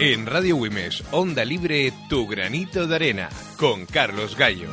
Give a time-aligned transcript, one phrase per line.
[0.00, 4.66] En Radio Wimes, Onda Libre, Tu Granito de Arena, con Carlos Gallo.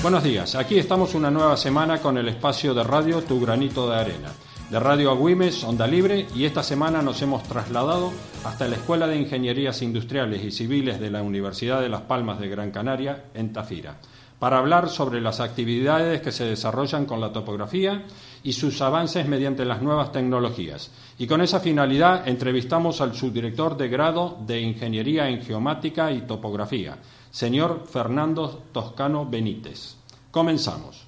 [0.00, 3.96] Buenos días, aquí estamos una nueva semana con el espacio de radio Tu Granito de
[3.96, 4.28] Arena.
[4.70, 8.12] De Radio Agüimes, Onda Libre, y esta semana nos hemos trasladado
[8.44, 12.48] hasta la Escuela de Ingenierías Industriales y Civiles de la Universidad de Las Palmas de
[12.48, 13.96] Gran Canaria, en Tafira
[14.38, 18.04] para hablar sobre las actividades que se desarrollan con la topografía
[18.42, 20.90] y sus avances mediante las nuevas tecnologías.
[21.18, 26.98] Y con esa finalidad entrevistamos al subdirector de grado de Ingeniería en Geomática y Topografía,
[27.30, 29.96] señor Fernando Toscano Benítez.
[30.30, 31.06] Comenzamos.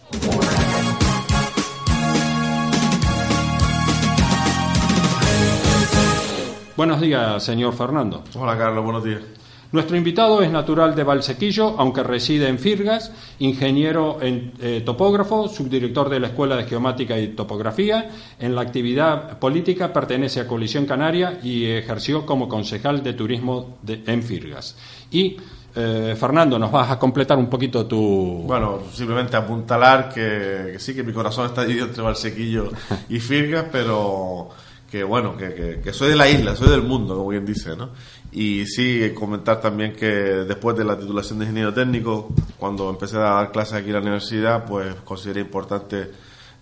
[6.77, 8.23] Buenos días, señor Fernando.
[8.35, 9.36] Hola, Carlos, buenos días.
[9.73, 16.09] Nuestro invitado es natural de Valsequillo, aunque reside en Firgas, ingeniero en eh, topógrafo, subdirector
[16.09, 18.11] de la Escuela de Geomática y Topografía.
[18.39, 24.23] En la actividad política pertenece a Colisión Canaria y ejerció como concejal de turismo en
[24.23, 24.77] Firgas.
[25.11, 25.37] Y
[25.75, 28.45] eh, Fernando, nos vas a completar un poquito tu.
[28.47, 32.71] Bueno, simplemente apuntalar que, que sí, que mi corazón está dividido entre Valsequillo
[33.11, 34.49] y Firgas, pero
[34.97, 37.91] que bueno, que, que, soy de la isla, soy del mundo, como bien dice, ¿no?
[38.33, 43.21] Y sí, comentar también que después de la titulación de ingeniero técnico, cuando empecé a
[43.21, 46.11] dar clases aquí en la universidad, pues consideré importante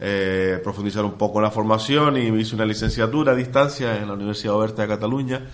[0.01, 4.15] eh, profundizar un poco en la formación y hice una licenciatura a distancia en la
[4.15, 5.47] Universidad Oberta de Cataluña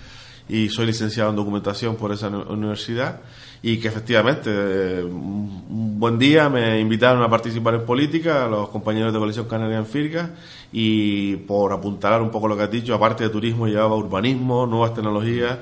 [0.48, 3.20] y soy licenciado en documentación por esa universidad
[3.62, 9.12] y que efectivamente eh, un buen día me invitaron a participar en política los compañeros
[9.12, 10.30] de Coalición Canaria en Firga
[10.72, 14.94] y por apuntalar un poco lo que has dicho, aparte de turismo llevaba urbanismo, nuevas
[14.94, 15.58] tecnologías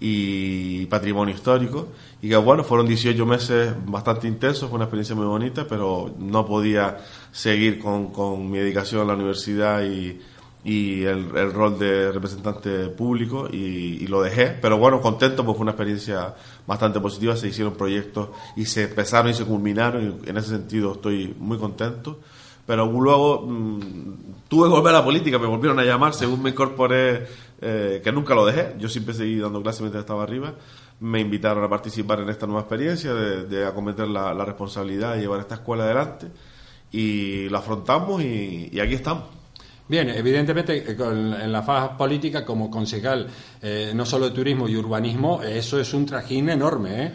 [0.00, 1.88] y patrimonio histórico.
[2.22, 6.46] Y que bueno, fueron 18 meses bastante intensos, fue una experiencia muy bonita, pero no
[6.46, 6.98] podía
[7.30, 10.18] seguir con, con mi dedicación a la universidad y,
[10.64, 15.62] y el, el, rol de representante público y, lo dejé, pero bueno, contento porque fue
[15.64, 16.34] una experiencia
[16.66, 20.92] bastante positiva, se hicieron proyectos y se empezaron y se culminaron y en ese sentido
[20.92, 22.20] estoy muy contento.
[22.64, 26.50] Pero luego mm, tuve que volver a la política, me volvieron a llamar según me
[26.50, 27.26] incorporé,
[27.60, 30.54] eh, que nunca lo dejé, yo siempre seguí dando clases mientras estaba arriba,
[31.00, 35.22] me invitaron a participar en esta nueva experiencia, de, de acometer la, la, responsabilidad de
[35.22, 36.28] llevar esta escuela adelante
[36.92, 39.41] y la afrontamos y, y aquí estamos.
[39.88, 43.26] Bien, evidentemente eh, en la fase política como concejal
[43.60, 47.12] eh, no solo de turismo y urbanismo, eso es un trajín enorme, ¿eh?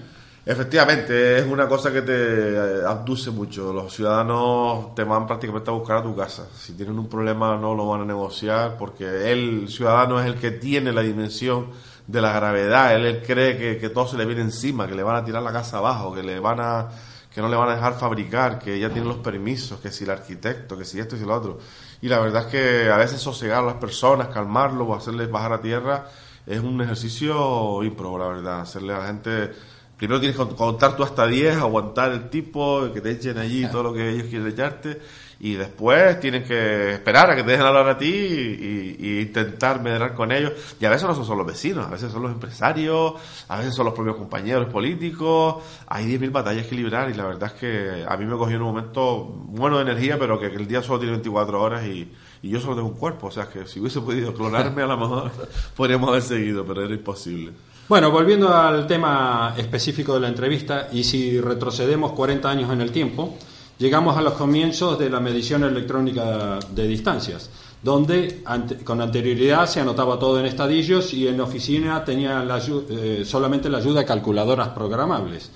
[0.50, 3.73] Efectivamente, es una cosa que te eh, abduce mucho.
[3.73, 6.47] Los ciudadanos te van prácticamente a buscar a tu casa.
[6.56, 10.51] Si tienen un problema no lo van a negociar porque el ciudadano es el que
[10.51, 11.67] tiene la dimensión
[12.07, 12.95] de la gravedad.
[12.95, 15.44] Él, él cree que, que todo se le viene encima, que le van a tirar
[15.44, 16.88] la casa abajo, que le van a
[17.37, 20.09] que no le van a dejar fabricar, que ya tiene los permisos, que si el
[20.09, 21.59] arquitecto, que si esto y si lo otro.
[22.01, 25.53] Y la verdad es que a veces sosegar a las personas, calmarlos o hacerles bajar
[25.53, 26.07] a tierra
[26.47, 28.61] es un ejercicio ímprobo, la verdad.
[28.61, 29.51] Hacerle a la gente.
[29.97, 33.83] Primero tienes que contar tú hasta 10, aguantar el tipo, que te echen allí todo
[33.83, 34.99] lo que ellos quieren echarte
[35.39, 40.13] y después tienen que esperar a que te dejen hablar a ti y, intentar medrar
[40.13, 40.53] con ellos.
[40.79, 43.13] Y a veces no son solo los vecinos, a veces son los empresarios,
[43.47, 45.63] a veces son los propios compañeros políticos.
[45.87, 48.61] Hay 10.000 batallas que librar y la verdad es que a mí me cogió en
[48.63, 52.11] un momento bueno de energía, pero que, el día solo tiene 24 horas y,
[52.41, 53.27] y, yo solo tengo un cuerpo.
[53.27, 55.31] O sea que si hubiese podido clonarme, a lo mejor
[55.75, 57.53] podríamos haber seguido, pero era imposible.
[57.87, 62.91] Bueno, volviendo al tema específico de la entrevista, y si retrocedemos 40 años en el
[62.91, 63.37] tiempo,
[63.77, 67.49] llegamos a los comienzos de la medición electrónica de distancias,
[67.81, 68.43] donde
[68.83, 72.45] con anterioridad se anotaba todo en estadillos y en la oficina tenía
[72.89, 75.51] eh, solamente la ayuda de calculadoras programables.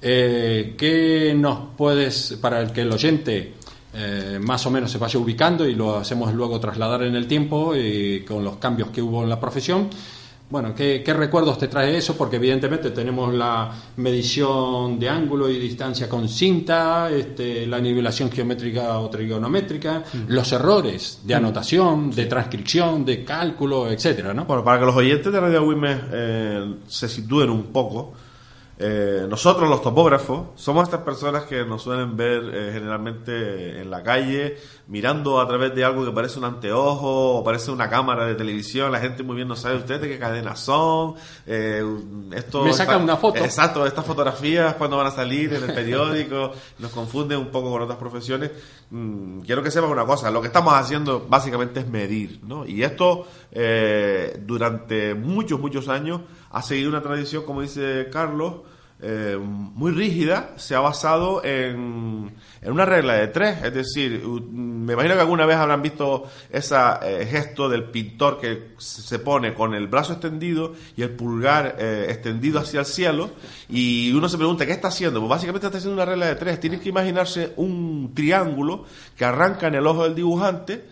[0.00, 3.54] Eh, ¿Qué nos puedes, para el que el oyente
[3.94, 7.74] eh, más o menos se vaya ubicando y lo hacemos luego trasladar en el tiempo
[7.74, 9.88] y con los cambios que hubo en la profesión?
[10.54, 12.16] Bueno, ¿qué, recuerdos te trae eso?
[12.16, 19.00] Porque evidentemente tenemos la medición de ángulo y distancia con cinta, este, la nivelación geométrica
[19.00, 20.18] o trigonométrica, mm.
[20.28, 21.38] los errores de mm.
[21.38, 24.44] anotación, de transcripción, de cálculo, etcétera, ¿no?
[24.44, 28.12] Bueno, para que los oyentes de Radio Wimes eh, se sitúen un poco,
[28.76, 34.02] eh, nosotros los topógrafos somos estas personas que nos suelen ver eh, generalmente en la
[34.02, 34.56] calle
[34.88, 38.90] mirando a través de algo que parece un anteojo o parece una cámara de televisión.
[38.90, 41.14] La gente muy bien no sabe ustedes de qué cadenas son.
[41.46, 41.84] Eh,
[42.32, 43.38] esto Me sacan una foto.
[43.38, 47.80] Exacto, estas fotografías cuando van a salir en el periódico nos confunden un poco con
[47.82, 48.50] otras profesiones.
[48.90, 52.66] Mm, quiero que sepan una cosa, lo que estamos haciendo básicamente es medir, ¿no?
[52.66, 53.26] Y esto
[54.40, 58.62] durante muchos, muchos años ha seguido una tradición, como dice Carlos,
[59.02, 62.32] eh, muy rígida se ha basado en,
[62.62, 63.62] en, una regla de tres.
[63.62, 68.74] Es decir, me imagino que alguna vez habrán visto ese eh, gesto del pintor que
[68.78, 73.30] se pone con el brazo extendido y el pulgar eh, extendido hacia el cielo
[73.68, 75.20] y uno se pregunta, ¿qué está haciendo?
[75.20, 76.60] Pues básicamente está haciendo una regla de tres.
[76.60, 78.84] Tienes que imaginarse un triángulo
[79.16, 80.84] que arranca en el ojo del dibujante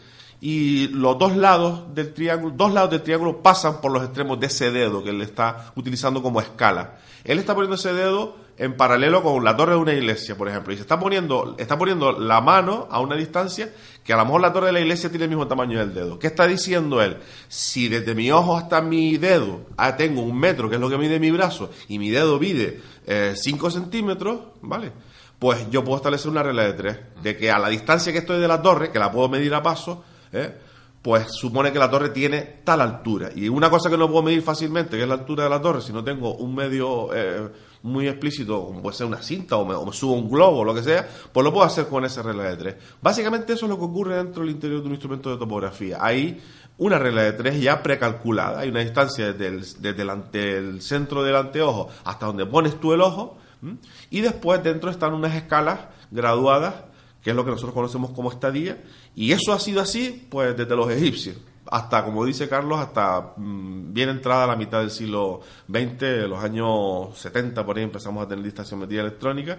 [0.45, 4.49] y los dos lados del triángulo, dos lados del triángulo pasan por los extremos de
[4.49, 6.99] ese dedo que él está utilizando como escala.
[7.23, 10.73] Él está poniendo ese dedo en paralelo con la torre de una iglesia, por ejemplo,
[10.73, 13.73] y se está poniendo, está poniendo la mano a una distancia
[14.03, 16.19] que a lo mejor la torre de la iglesia tiene el mismo tamaño del dedo.
[16.19, 17.19] ¿Qué está diciendo él?
[17.47, 20.99] Si desde mi ojo hasta mi dedo ah, tengo un metro, que es lo que
[20.99, 24.91] mide mi brazo, y mi dedo mide 5 eh, centímetros, ¿vale?
[25.39, 28.41] Pues yo puedo establecer una regla de tres, de que a la distancia que estoy
[28.41, 30.55] de la torre, que la puedo medir a paso, ¿eh?
[31.03, 33.31] pues supone que la torre tiene tal altura.
[33.35, 35.81] Y una cosa que no puedo medir fácilmente, que es la altura de la torre,
[35.81, 37.49] si no tengo un medio eh,
[37.83, 40.83] muy explícito, como puede ser una cinta o me, subo un globo o lo que
[40.85, 42.77] sea, pues lo puedo hacer con esa regla de tres.
[43.03, 45.99] Básicamente eso es lo que ocurre dentro del interior de un instrumento de topografía.
[46.01, 46.41] Hay
[46.79, 51.35] una regla de tres ya precalculada, hay una distancia desde el, desde el, centro del
[51.35, 53.39] anteojo hasta donde pones tú el ojo,
[54.11, 55.81] y después dentro están unas escalas
[56.11, 56.75] graduadas
[57.23, 58.83] que es lo que nosotros conocemos como estadía,
[59.15, 61.37] y eso ha sido así pues desde los egipcios,
[61.71, 67.17] hasta, como dice Carlos, hasta mm, bien entrada la mitad del siglo XX, los años
[67.17, 69.59] 70 por ahí empezamos a tener distanciometría electrónica,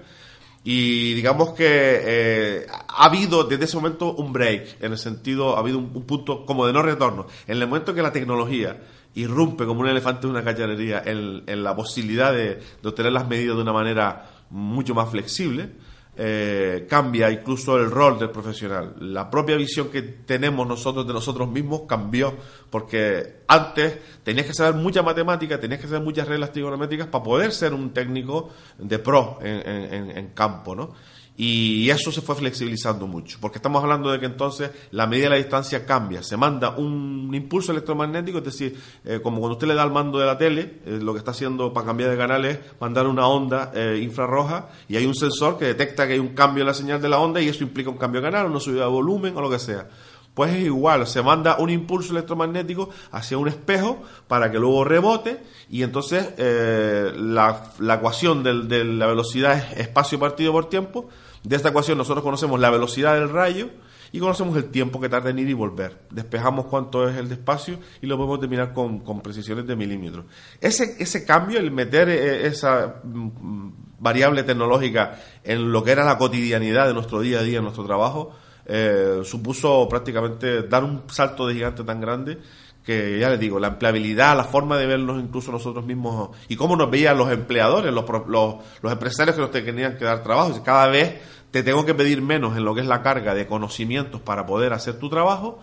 [0.66, 5.60] y digamos que eh, ha habido desde ese momento un break, en el sentido, ha
[5.60, 7.28] habido un, punto como de no retorno.
[7.48, 8.80] En el momento que la tecnología
[9.16, 13.28] irrumpe como un elefante en una cacharrería en, en la posibilidad de, de obtener las
[13.28, 15.70] medidas de una manera mucho más flexible,
[16.16, 18.96] eh, cambia incluso el rol del profesional.
[19.00, 22.36] La propia visión que tenemos nosotros de nosotros mismos cambió,
[22.70, 27.52] porque antes tenías que saber mucha matemática, tenías que saber muchas reglas trigonométricas para poder
[27.52, 30.94] ser un técnico de pro en, en, en campo, ¿no?
[31.36, 35.30] Y eso se fue flexibilizando mucho, porque estamos hablando de que entonces la medida de
[35.32, 39.74] la distancia cambia, se manda un impulso electromagnético, es decir, eh, como cuando usted le
[39.74, 42.46] da al mando de la tele, eh, lo que está haciendo para cambiar de canal
[42.46, 46.36] es mandar una onda eh, infrarroja y hay un sensor que detecta que hay un
[46.36, 48.60] cambio en la señal de la onda y eso implica un cambio de canal, una
[48.60, 49.88] subida de volumen o lo que sea.
[50.34, 55.44] Pues es igual, se manda un impulso electromagnético hacia un espejo para que luego rebote
[55.70, 61.08] y entonces la, la, ecuación de la velocidad es espacio partido por tiempo
[61.44, 63.70] de esta ecuación nosotros conocemos la velocidad del rayo
[64.14, 66.04] y conocemos el tiempo que tarda en ir y volver.
[66.12, 70.26] Despejamos cuánto es el despacio y lo podemos determinar con, precisiones de milímetros.
[70.62, 76.18] Ese, ese cambio, el meter eh, esa mm, variable tecnológica en lo que era la
[76.18, 81.48] cotidianidad de nuestro día a día, en nuestro trabajo, eh, supuso prácticamente dar un salto
[81.48, 82.40] de gigante tan grande
[82.84, 86.76] que ya les digo, la empleabilidad, la forma de vernos incluso nosotros mismos y cómo
[86.76, 90.62] nos veían los empleadores, los, los, los empresarios que nos tenían que dar trabajo.
[90.64, 91.22] Cada vez
[91.52, 94.74] te tengo que pedir menos en lo que es la carga de conocimientos para poder
[94.74, 95.60] hacer tu trabajo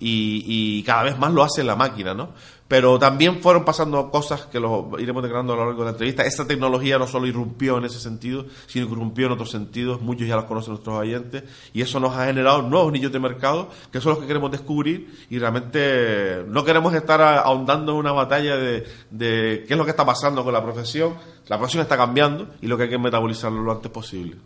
[0.00, 2.30] y, cada vez más lo hace la máquina, ¿no?
[2.66, 6.22] Pero también fueron pasando cosas que lo iremos declarando a lo largo de la entrevista.
[6.24, 10.00] Esta tecnología no solo irrumpió en ese sentido, sino que irrumpió en otros sentidos.
[10.00, 11.44] Muchos ya los conocen nuestros oyentes.
[11.74, 15.26] Y eso nos ha generado nuevos nichos de mercado que son los que queremos descubrir.
[15.28, 19.90] Y realmente no queremos estar ahondando en una batalla de, de qué es lo que
[19.90, 21.14] está pasando con la profesión.
[21.48, 24.36] La profesión está cambiando y lo que hay que metabolizarlo lo antes posible.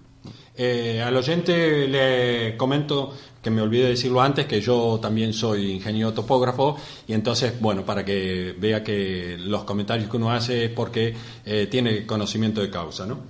[0.60, 6.12] Eh, al oyente le comento que me olvidé decirlo antes, que yo también soy ingeniero
[6.12, 6.76] topógrafo
[7.06, 11.14] y entonces, bueno, para que vea que los comentarios que uno hace es porque
[11.46, 13.20] eh, tiene conocimiento de causa, ¿no?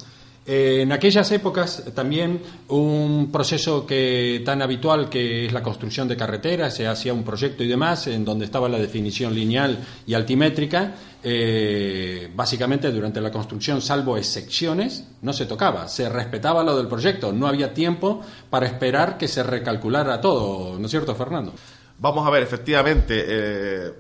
[0.50, 6.16] Eh, en aquellas épocas también un proceso que tan habitual que es la construcción de
[6.16, 10.94] carreteras, se hacía un proyecto y demás, en donde estaba la definición lineal y altimétrica,
[11.22, 17.30] eh, básicamente durante la construcción, salvo excepciones, no se tocaba, se respetaba lo del proyecto,
[17.30, 21.52] no había tiempo para esperar que se recalculara todo, ¿no es cierto, Fernando?
[21.98, 23.92] Vamos a ver, efectivamente, eh,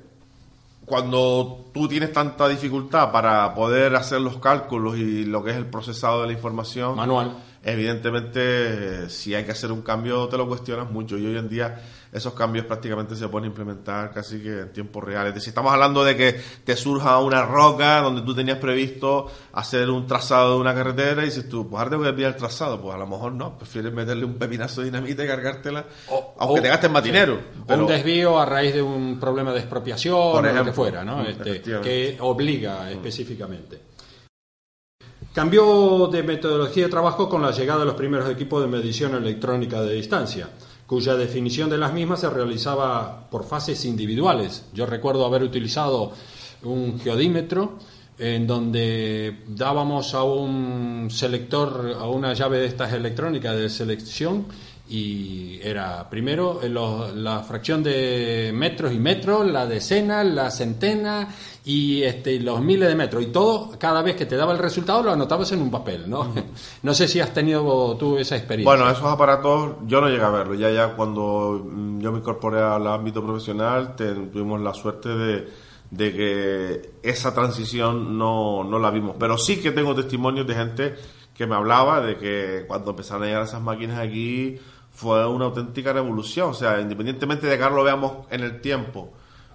[0.88, 5.66] cuando tú tienes tanta dificultad para poder hacer los cálculos y lo que es el
[5.66, 10.90] procesado de la información manual, evidentemente si hay que hacer un cambio te lo cuestionas
[10.90, 11.16] mucho.
[11.18, 11.80] Y hoy en día
[12.12, 15.26] esos cambios prácticamente se pueden implementar casi que en tiempo real.
[15.26, 19.90] Es decir, estamos hablando de que te surja una roca donde tú tenías previsto hacer
[19.90, 22.80] un trazado de una carretera y dices tú, pues ahora tengo que enviar el trazado.
[22.80, 25.84] Pues a lo mejor no, prefieres meterle un pepinazo de dinamita y cargártela,
[26.38, 27.40] aunque te gastes más dinero.
[27.68, 31.22] un desvío a raíz de un problema de expropiación o lo que fuera, ¿no?
[31.26, 33.88] Este, que obliga específicamente.
[35.34, 39.82] Cambió de metodología de trabajo con la llegada de los primeros equipos de medición electrónica
[39.82, 40.48] de distancia
[40.88, 44.64] cuya definición de las mismas se realizaba por fases individuales.
[44.72, 46.12] Yo recuerdo haber utilizado
[46.62, 47.78] un geodímetro
[48.18, 54.46] en donde dábamos a un selector, a una llave de estas electrónicas de selección
[54.90, 61.28] y era primero eh, los- la fracción de metros y metros, la decena, la centena
[61.64, 63.22] y este, los miles de metros.
[63.22, 66.32] Y todo, cada vez que te daba el resultado, lo anotabas en un papel, ¿no?
[66.82, 68.74] No sé si has tenido tú esa experiencia.
[68.74, 70.58] Bueno, esos aparatos yo no llegué a verlos.
[70.58, 75.48] Ya ya cuando mm, yo me incorporé al ámbito profesional te- tuvimos la suerte de,
[75.90, 79.16] de que esa transición no, no la vimos.
[79.18, 80.94] Pero sí que tengo testimonios de gente
[81.34, 84.56] que me hablaba de que cuando empezaron a llegar esas máquinas aquí
[84.98, 86.50] fue una auténtica revolución.
[86.50, 89.12] O sea, independientemente de que ahora lo veamos en el tiempo,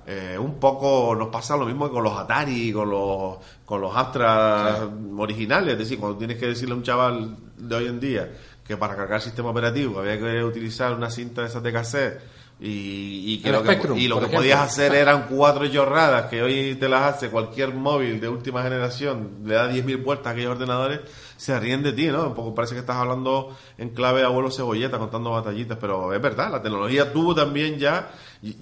[0.08, 3.94] eh, un poco nos pasa lo mismo que con los Atari, con los, con los
[3.94, 5.74] Astra originales.
[5.74, 8.32] Es decir, cuando tienes que decirle a un chaval de hoy en día
[8.66, 12.22] que para cargar el sistema operativo había que utilizar una cinta de esas de cassette
[12.66, 16.42] y, y que lo que, Spectrum, y lo que podías hacer eran cuatro chorradas que
[16.42, 20.52] hoy te las hace cualquier móvil de última generación, le da 10.000 vueltas a aquellos
[20.52, 21.02] ordenadores,
[21.36, 22.28] se ríen de ti, ¿no?
[22.28, 26.22] Un poco parece que estás hablando en clave de abuelo cebolleta contando batallitas, pero es
[26.22, 28.14] verdad, la tecnología tuvo también ya,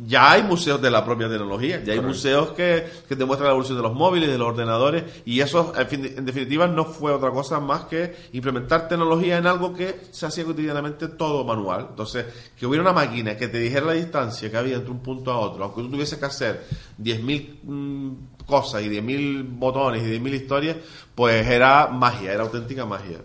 [0.05, 3.51] ya hay museos de la propia tecnología, ya hay museos que, que te muestran la
[3.51, 7.11] evolución de los móviles, de los ordenadores, y eso, en, fin, en definitiva, no fue
[7.11, 11.87] otra cosa más que implementar tecnología en algo que se hacía cotidianamente todo manual.
[11.89, 15.31] Entonces, que hubiera una máquina que te dijera la distancia que había entre un punto
[15.31, 16.63] a otro, aunque tú tuvieses que hacer
[17.01, 18.11] 10.000 mm,
[18.45, 20.77] cosas y 10.000 botones y 10.000 historias,
[21.15, 23.17] pues era magia, era auténtica magia.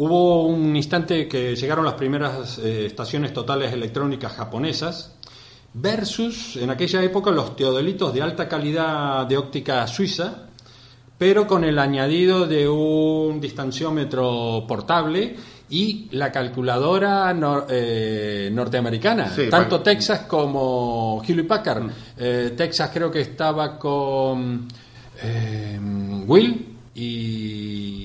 [0.00, 5.17] Hubo un instante que llegaron las primeras eh, estaciones totales electrónicas japonesas
[5.74, 10.44] versus en aquella época los teodolitos de alta calidad de óptica suiza,
[11.16, 15.36] pero con el añadido de un distanciómetro portable
[15.70, 19.80] y la calculadora nor- eh, norteamericana, Sí, tanto.
[19.80, 21.90] Texas como Hewlett Packard.
[22.16, 24.66] Eh, Texas creo que estaba con
[25.22, 25.78] eh,
[26.26, 27.97] Will y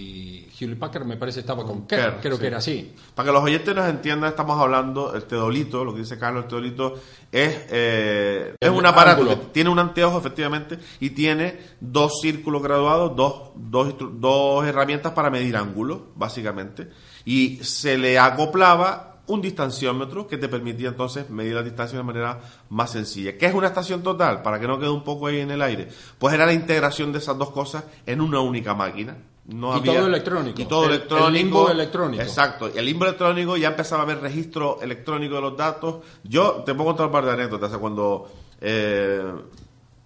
[0.64, 2.42] Hewlett Packard me parece estaba con Kerr, Kerr, creo sí.
[2.42, 2.96] que era así.
[3.14, 6.50] Para que los oyentes nos entiendan, estamos hablando, el teodolito, lo que dice Carlos, el
[6.50, 6.96] teodolito,
[7.32, 9.40] es, eh, es un aparato ángulo.
[9.40, 15.30] que tiene un anteojo, efectivamente, y tiene dos círculos graduados, dos, dos, dos herramientas para
[15.30, 16.90] medir ángulos, básicamente,
[17.26, 22.42] y se le acoplaba un distanciómetro que te permitía entonces medir la distancia de manera
[22.70, 23.38] más sencilla.
[23.38, 24.42] ¿Qué es una estación total?
[24.42, 25.88] Para que no quede un poco ahí en el aire.
[26.18, 29.18] Pues era la integración de esas dos cosas en una única máquina.
[29.46, 30.62] No Y había- todo electrónico.
[30.62, 31.30] Y todo El- el electrónico.
[31.32, 32.24] limbo electrónico.
[32.24, 32.68] Exacto.
[32.74, 35.98] El limbo electrónico ya empezaba a haber registro electrónico de los datos.
[36.24, 37.68] Yo te puedo contar un par de anécdotas.
[37.68, 38.28] O sea, cuando
[38.62, 39.22] eh,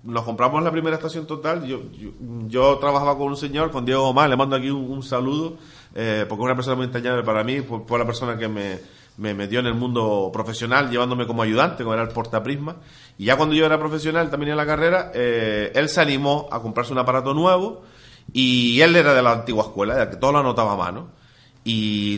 [0.04, 2.10] nos compramos la primera estación total, yo, yo,
[2.48, 5.58] yo trabajaba con un señor, con Diego Omar, le mando aquí un, un saludo,
[5.94, 8.80] eh, porque es una persona muy entrañable para mí, fue, fue la persona que me,
[9.18, 12.78] me metió en el mundo profesional, llevándome como ayudante, como era el portaprisma.
[13.20, 16.60] Y ya cuando yo era profesional, también en la carrera, eh, él se animó a
[16.62, 17.84] comprarse un aparato nuevo
[18.34, 21.18] y él era de la antigua escuela, de la que todo lo anotaba a mano.
[21.64, 22.18] Y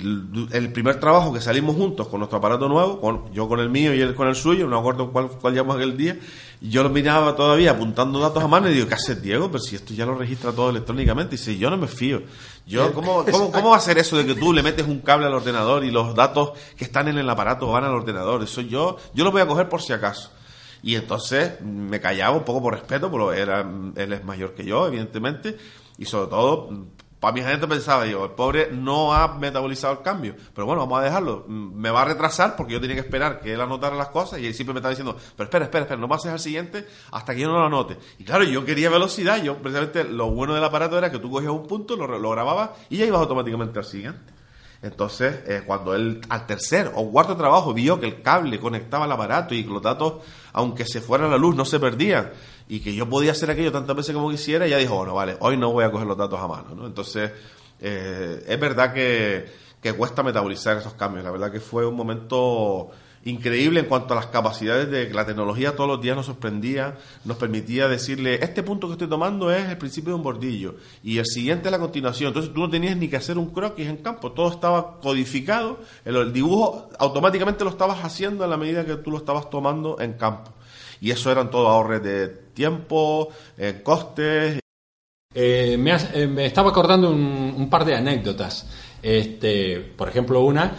[0.52, 3.96] el primer trabajo que salimos juntos con nuestro aparato nuevo, con, yo con el mío
[3.96, 6.20] y él con el suyo, no me acuerdo cuál, cuál llamamos aquel día,
[6.62, 9.48] yo lo miraba todavía apuntando datos a mano y digo, ¿qué haces Diego?
[9.48, 11.34] Pero si esto ya lo registra todo electrónicamente.
[11.34, 12.22] Y dice, yo no me fío.
[12.68, 15.26] Yo, ¿cómo, cómo, ¿Cómo va a ser eso de que tú le metes un cable
[15.26, 18.44] al ordenador y los datos que están en el aparato van al ordenador?
[18.44, 20.30] Eso yo, yo lo voy a coger por si acaso.
[20.84, 24.86] Y entonces me callaba un poco por respeto, porque era, él es mayor que yo,
[24.86, 25.58] evidentemente,
[26.00, 26.70] y sobre todo,
[27.20, 31.00] para mi gente pensaba yo, el pobre no ha metabolizado el cambio, pero bueno, vamos
[31.00, 34.08] a dejarlo, me va a retrasar porque yo tenía que esperar que él anotara las
[34.08, 36.88] cosas y él siempre me estaba diciendo, pero espera, espera, espera, no pases al siguiente
[37.12, 37.98] hasta que yo no lo anote.
[38.18, 41.52] Y claro, yo quería velocidad, yo precisamente lo bueno del aparato era que tú cogías
[41.52, 44.40] un punto, lo, lo grababas y ya ibas automáticamente al siguiente.
[44.82, 49.12] Entonces, eh, cuando él al tercer o cuarto trabajo vio que el cable conectaba al
[49.12, 52.32] aparato y que los datos, aunque se fuera la luz, no se perdían
[52.70, 55.58] y que yo podía hacer aquello tantas veces como quisiera, ya dijo, bueno, vale, hoy
[55.58, 56.76] no voy a coger los datos a mano.
[56.76, 56.86] ¿no?
[56.86, 57.32] Entonces,
[57.82, 61.26] eh, es verdad que, que cuesta metabolizar esos cambios.
[61.26, 62.92] La verdad que fue un momento
[63.26, 66.96] increíble en cuanto a las capacidades de que la tecnología todos los días nos sorprendía,
[67.26, 71.18] nos permitía decirle, este punto que estoy tomando es el principio de un bordillo y
[71.18, 72.28] el siguiente es la continuación.
[72.28, 76.16] Entonces tú no tenías ni que hacer un croquis en campo, todo estaba codificado, el,
[76.18, 80.14] el dibujo automáticamente lo estabas haciendo a la medida que tú lo estabas tomando en
[80.14, 80.52] campo.
[81.02, 84.60] Y eso eran todo ahorros de tiempo, eh, costes.
[85.34, 85.78] Eh,
[86.14, 88.68] eh, me estaba acordando un, par de anécdotas.
[89.02, 90.74] Este, por ejemplo, una,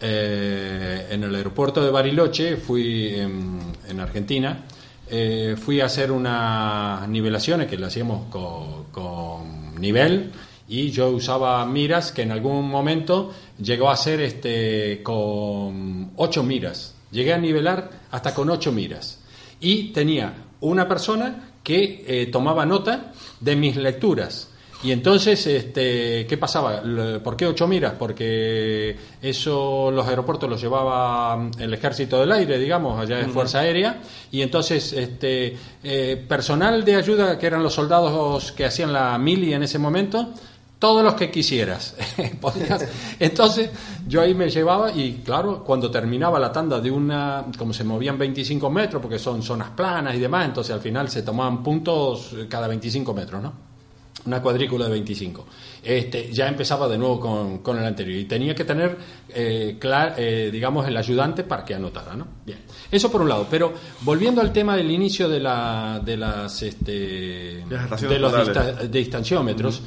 [0.00, 4.64] en el aeropuerto de Bariloche, fui en, en Argentina,
[5.56, 10.32] fui a hacer unas nivelaciones que le hacíamos con, con nivel
[10.68, 16.94] y yo usaba miras que en algún momento llegó a ser este, con ocho miras.
[17.10, 19.20] Llegué a nivelar hasta con ocho miras.
[19.60, 24.50] Y tenía una persona que eh, tomaba nota de mis lecturas.
[24.82, 26.82] Y entonces, este, ¿qué pasaba?
[27.24, 27.94] ¿Por qué ocho miras?
[27.98, 33.60] Porque eso los aeropuertos los llevaba mm, el ejército del aire, digamos, allá de Fuerza
[33.60, 34.00] Aérea.
[34.30, 39.54] Y entonces, este, eh, personal de ayuda, que eran los soldados que hacían la mili
[39.54, 40.32] en ese momento,
[40.78, 41.94] todos los que quisieras.
[43.18, 43.70] Entonces,
[44.06, 48.18] yo ahí me llevaba y, claro, cuando terminaba la tanda de una, como se movían
[48.18, 52.68] 25 metros, porque son zonas planas y demás, entonces al final se tomaban puntos cada
[52.68, 53.52] 25 metros, ¿no?
[54.26, 55.46] Una cuadrícula de 25.
[55.84, 58.96] Este, ya empezaba de nuevo con, con el anterior y tenía que tener,
[59.28, 62.26] eh, clar- eh, digamos, el ayudante para que anotara, ¿no?
[62.44, 62.58] Bien,
[62.90, 63.46] eso por un lado.
[63.48, 68.56] Pero volviendo al tema del inicio de, la, de las, este, Las de los totales.
[68.56, 69.82] dista- de distanciómetros.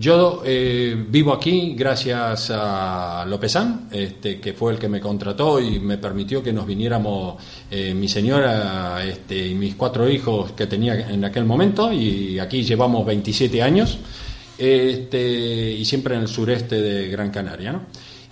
[0.00, 5.78] Yo eh, vivo aquí gracias a Lopezán, este, que fue el que me contrató y
[5.78, 7.34] me permitió que nos viniéramos
[7.70, 12.62] eh, mi señora este, y mis cuatro hijos que tenía en aquel momento y aquí
[12.62, 13.98] llevamos 27 años
[14.56, 17.72] este, y siempre en el sureste de Gran Canaria.
[17.72, 17.82] ¿no?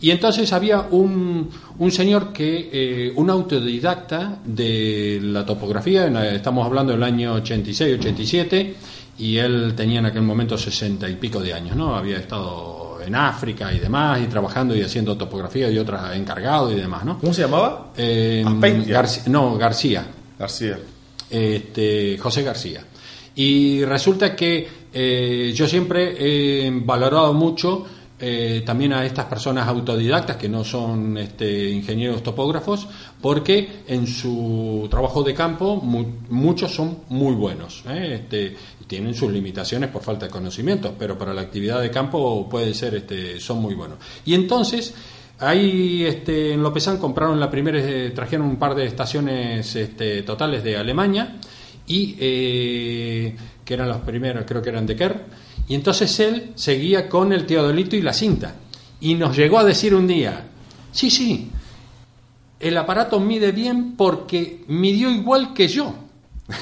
[0.01, 6.93] Y entonces había un, un señor que, eh, un autodidacta de la topografía, estamos hablando
[6.93, 8.75] del año 86, 87,
[9.19, 11.95] y él tenía en aquel momento 60 y pico de años, ¿no?
[11.97, 16.75] Había estado en África y demás, y trabajando y haciendo topografía y otras encargado y
[16.77, 17.19] demás, ¿no?
[17.19, 17.93] ¿Cómo se llamaba?
[17.97, 18.45] Eh.
[18.47, 20.05] Garci- no, García
[20.39, 20.79] García.
[21.31, 22.85] este, José García.
[23.35, 26.17] Y resulta que eh, yo siempre
[26.67, 27.87] he valorado mucho
[28.21, 32.89] eh, también a estas personas autodidactas que no son este, ingenieros topógrafos,
[33.21, 37.85] porque en su trabajo de campo mu- muchos son muy buenos.
[37.89, 38.21] ¿eh?
[38.23, 38.57] Este,
[38.87, 42.95] tienen sus limitaciones por falta de conocimientos, pero para la actividad de campo puede ser,
[42.97, 43.99] este, son muy buenos.
[44.25, 44.95] Y entonces
[45.41, 50.65] Ahí este, en Lopezán compraron la primera, eh, trajeron un par de estaciones este, totales
[50.65, 51.37] de Alemania
[51.87, 55.25] y eh, que eran las primeras, creo que eran de Kerr.
[55.69, 58.55] Y entonces él seguía con el teodolito y la cinta.
[59.01, 60.47] Y nos llegó a decir un día,
[60.91, 61.51] sí, sí,
[62.59, 65.95] el aparato mide bien porque midió igual que yo.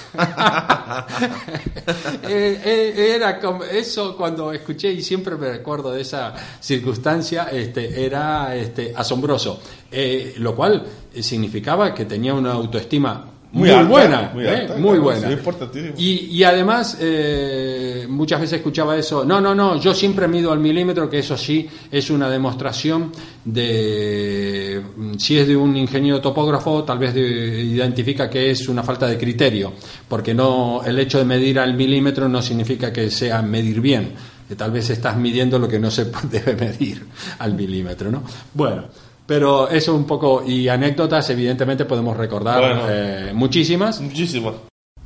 [2.28, 8.04] Eh, eh, era como eso cuando escuché y siempre me recuerdo de esa circunstancia este
[8.04, 9.60] era este asombroso
[9.92, 10.84] Eh, lo cual
[11.20, 13.24] significaba que tenía una autoestima
[13.56, 14.50] muy, Muy alta, buena muy ¿eh?
[14.50, 15.28] alta, muy claro, buena.
[15.72, 20.52] sí, y, y además eh, muchas veces escuchaba eso no no no yo siempre mido
[20.52, 23.10] al milímetro que eso sí es una demostración
[23.44, 28.82] de mm, si es de un ingeniero topógrafo tal vez de- identifica que es una
[28.82, 29.72] falta de criterio
[30.08, 34.12] porque no el hecho de medir al milímetro no significa que sea medir bien
[34.48, 37.04] que tal vez estás midiendo lo que no se debe medir
[37.38, 38.22] al milímetro no
[38.54, 38.84] bueno
[39.26, 42.82] pero eso un poco y anécdotas evidentemente podemos recordar Bueno.
[42.88, 44.54] eh, muchísimas Muchísimas.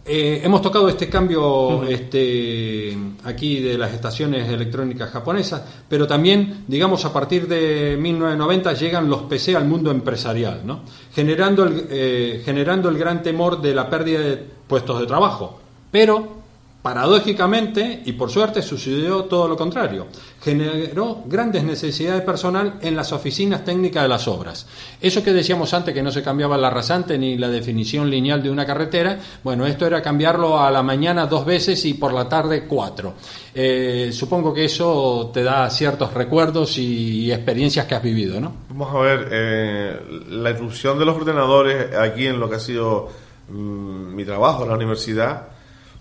[0.05, 7.05] eh, hemos tocado este cambio este, aquí de las estaciones electrónicas japonesas, pero también, digamos,
[7.05, 10.81] a partir de 1990 llegan los PC al mundo empresarial, ¿no?
[11.15, 15.61] generando, el, eh, generando el gran temor de la pérdida de puestos de trabajo.
[15.91, 16.40] Pero,
[16.83, 20.07] paradójicamente, y por suerte, sucedió todo lo contrario.
[20.43, 24.67] Generó grandes necesidades de personal en las oficinas técnicas de las obras.
[25.01, 28.51] Eso que decíamos antes, que no se cambiaba la rasante ni la definición lineal de
[28.51, 32.65] una carretera, bueno, esto era cambiarlo a la mañana dos veces y por la tarde
[32.67, 33.15] cuatro.
[33.55, 38.55] Eh, supongo que eso te da ciertos recuerdos y experiencias que has vivido, ¿no?
[38.71, 43.09] Vamos a ver, eh, la irrupción de los ordenadores aquí en lo que ha sido
[43.51, 45.60] mm, mi trabajo en la universidad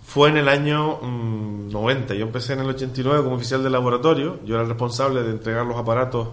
[0.10, 2.16] fue en el año mm, 90.
[2.16, 4.40] Yo empecé en el 89 como oficial de laboratorio.
[4.44, 6.30] Yo era el responsable de entregar los aparatos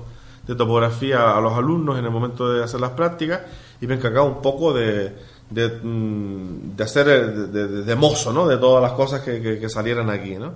[0.47, 3.43] de topografía a los alumnos en el momento de hacer las prácticas
[3.81, 5.13] y me encargaba un poco de,
[5.51, 8.47] de, mm, hacer eh, de, de- mozo, ¿no?
[8.49, 10.55] De todas las cosas que, que- salieran aquí, ¿no?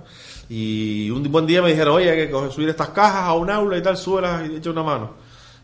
[0.49, 3.77] Y un buen día me dijeron, oye, hay que subir estas cajas a un aula
[3.77, 5.11] y tal, súbelas y echa una mano.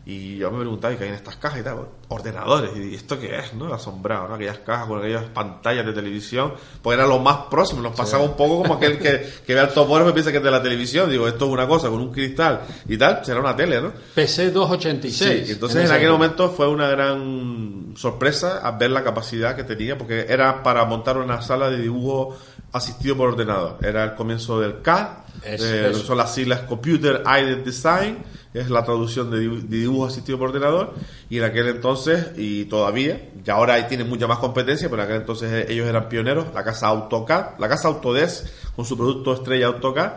[0.08, 1.86] Y yo me preguntaba, ¿y qué hay en estas cajas y tal?
[2.08, 2.70] Ordenadores.
[2.74, 3.52] ¿Y esto qué es?
[3.52, 3.74] ¿no?
[3.74, 4.36] Asombrado, ¿no?
[4.36, 6.54] Aquellas cajas con aquellas pantallas de televisión.
[6.80, 7.82] Porque era lo más próximo.
[7.82, 10.42] Nos pasaba un poco como aquel que, que ve al topógrafo y piensa que es
[10.42, 11.10] de la televisión.
[11.10, 13.22] Digo, esto es una cosa con un cristal y tal.
[13.22, 13.92] Será una tele, ¿no?
[14.14, 15.46] PC 286.
[15.46, 19.98] Sí, entonces en, aquel momento fue una gran sorpresa a ver la capacidad que tenía,
[19.98, 22.34] porque era para montar una sala de dibujo
[22.72, 23.78] asistido por ordenador.
[23.82, 25.08] Era el comienzo del CAD,
[25.44, 28.18] Eso, eh, son las siglas Computer Aided Design,
[28.52, 30.94] es la traducción de, dibu- de dibujo asistido por ordenador,
[31.30, 35.20] y en aquel entonces, y todavía, ya ahora tienen mucha más competencia, pero en aquel
[35.20, 39.66] entonces eh, ellos eran pioneros, la casa AutoCAD, la casa Autodesk, con su producto estrella
[39.68, 40.12] AutoCAD,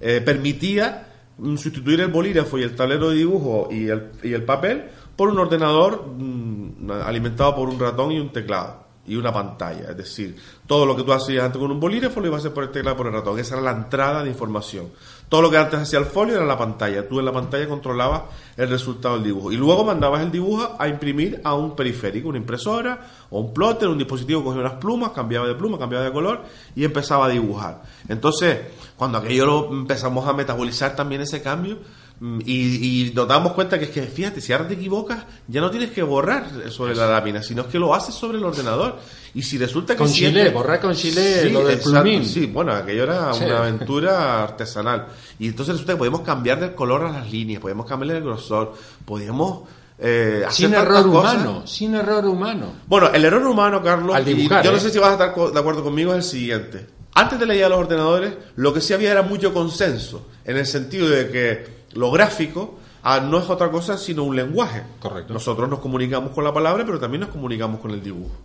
[0.00, 4.42] eh, permitía mm, sustituir el bolígrafo y el tablero de dibujo y el, y el
[4.44, 4.84] papel
[5.16, 9.90] por un ordenador mm, alimentado por un ratón y un teclado y una pantalla.
[9.90, 12.52] Es decir, Todo lo que tú hacías antes con un bolígrafo lo ibas a hacer
[12.54, 13.38] por el teclado por el ratón.
[13.38, 14.90] Esa era la entrada de información.
[15.28, 17.08] Todo lo que antes hacía el folio era la pantalla.
[17.08, 18.22] Tú en la pantalla controlabas
[18.56, 19.52] el resultado del dibujo.
[19.52, 23.88] Y luego mandabas el dibujo a imprimir a un periférico, una impresora o un plotter,
[23.88, 26.42] un dispositivo cogía unas plumas, cambiaba de pluma, cambiaba de color
[26.74, 27.82] y empezaba a dibujar.
[28.08, 28.58] Entonces,
[28.96, 31.78] cuando aquello lo empezamos a metabolizar también ese cambio,
[32.18, 35.70] Mm, y, nos damos cuenta que es que, fíjate, si ahora te equivocas, ya no
[35.70, 38.98] tienes que borrar sobre la lámina, sino que lo haces sobre el ordenador.
[39.34, 39.98] Y si resulta que.
[39.98, 42.24] Con Chile, borrar con Chile lo del plumín.
[42.24, 45.08] Sí, bueno, aquello era una aventura artesanal.
[45.38, 48.74] Y entonces resulta que podemos cambiar del color a las líneas, podemos cambiarle el grosor,
[49.04, 49.68] podemos.
[49.98, 52.72] Eh, sin error humano, sin error humano.
[52.86, 54.80] Bueno, el error humano, Carlos, yo no ¿eh?
[54.80, 56.86] sé si vas a estar de acuerdo conmigo, es el siguiente.
[57.14, 60.66] Antes de leer a los ordenadores, lo que sí había era mucho consenso, en el
[60.66, 64.82] sentido de que lo gráfico ah, no es otra cosa sino un lenguaje.
[64.98, 65.32] Correcto.
[65.32, 68.36] Nosotros nos comunicamos con la palabra, pero también nos comunicamos con el dibujo.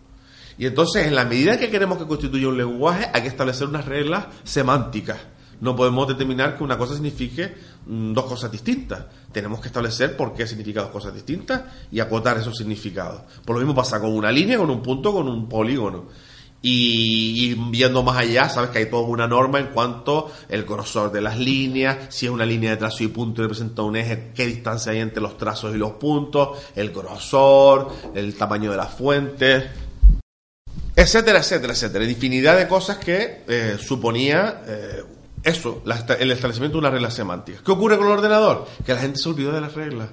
[0.58, 3.86] Y entonces, en la medida que queremos que constituya un lenguaje, hay que establecer unas
[3.86, 5.18] reglas semánticas.
[5.62, 7.54] No podemos determinar que una cosa signifique
[7.86, 9.06] mm, dos cosas distintas.
[9.32, 13.22] Tenemos que establecer por qué significa dos cosas distintas y acotar esos significados.
[13.46, 16.06] Por lo mismo pasa con una línea, con un punto, con un polígono.
[16.64, 21.22] Y, viendo más allá, sabes que hay toda una norma en cuanto el grosor de
[21.22, 24.46] las líneas, si es una línea de trazo y punto y representa un eje, qué
[24.46, 29.64] distancia hay entre los trazos y los puntos, el grosor, el tamaño de las fuentes,
[30.96, 32.06] etcétera, etcétera, etcétera.
[32.06, 35.04] Infinidad de cosas que eh, suponía eh,
[35.44, 35.82] eso,
[36.20, 37.62] el establecimiento de una regla semántica.
[37.66, 38.68] ¿Qué ocurre con el ordenador?
[38.86, 40.10] Que la gente se olvidó de las reglas.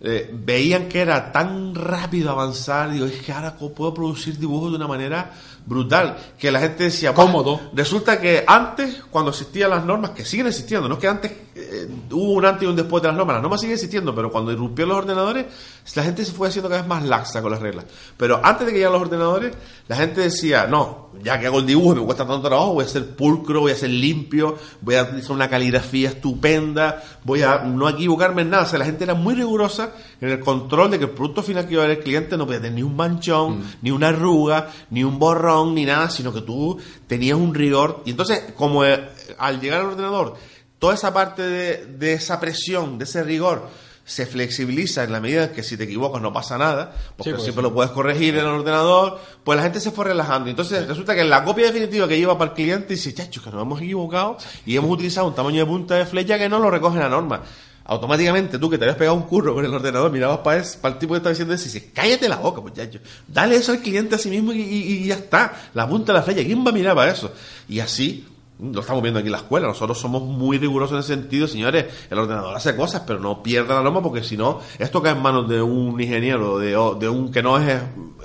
[0.00, 4.76] Eh, veían que era tan rápido avanzar, digo, es que ahora puedo producir dibujos de
[4.76, 5.32] una manera
[5.66, 7.60] brutal, que la gente decía, cómodo.
[7.74, 11.88] Resulta que antes, cuando existían las normas, que siguen existiendo, no es que antes eh,
[12.12, 14.52] hubo un antes y un después de las normas, las normas siguen existiendo, pero cuando
[14.52, 15.46] irrumpió los ordenadores,
[15.94, 17.84] la gente se fue haciendo cada vez más laxa con las reglas.
[18.16, 19.52] Pero antes de que llegaran los ordenadores,
[19.88, 22.84] la gente decía, no, ya que hago el dibujo y me cuesta tanto trabajo, voy
[22.84, 27.58] a ser pulcro, voy a ser limpio, voy a utilizar una caligrafía estupenda, voy a
[27.58, 28.62] no equivocarme en nada.
[28.62, 29.87] O sea, la gente era muy rigurosa
[30.20, 32.46] en el control de que el producto final que iba a ver el cliente no
[32.46, 33.64] podía tener ni un manchón, mm.
[33.82, 38.02] ni una arruga, ni un borrón, ni nada, sino que tú tenías un rigor.
[38.04, 40.34] Y entonces, como eh, al llegar al ordenador,
[40.78, 43.68] toda esa parte de, de esa presión, de ese rigor,
[44.08, 47.42] se flexibiliza en la medida en que si te equivocas no pasa nada, porque pues
[47.42, 50.48] siempre lo puedes corregir en el ordenador, pues la gente se fue relajando.
[50.48, 53.50] Entonces resulta que en la copia definitiva que lleva para el cliente dice, chacho, que
[53.50, 56.70] nos hemos equivocado y hemos utilizado un tamaño de punta de flecha que no lo
[56.70, 57.42] recoge la norma.
[57.88, 60.98] Automáticamente tú que te habías pegado un curro con el ordenador, mirabas para, para el
[61.00, 63.00] tipo que estaba diciendo eso y dices, cállate la boca, muchacho.
[63.26, 65.70] Dale eso al cliente a sí mismo y, y ya está.
[65.72, 67.32] La punta de la flecha, ¿quién va a mirar para eso?
[67.66, 68.26] Y así
[68.60, 71.86] lo estamos viendo aquí en la escuela, nosotros somos muy rigurosos en ese sentido, señores,
[72.10, 75.22] el ordenador hace cosas, pero no pierda la norma porque si no, esto cae en
[75.22, 77.80] manos de un ingeniero, de, de un que no es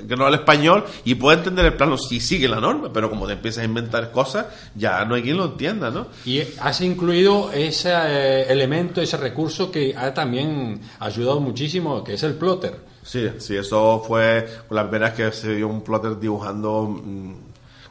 [0.08, 3.28] que no habla español y puede entender el plano si sigue la norma, pero como
[3.28, 6.08] te empiezas a inventar cosas, ya no hay quien lo entienda, ¿no?
[6.26, 12.24] Y has incluido ese eh, elemento, ese recurso que ha también ayudado muchísimo, que es
[12.24, 12.76] el plotter.
[13.04, 17.34] Sí, sí, eso fue la primera vez que se vio un plotter dibujando, mm,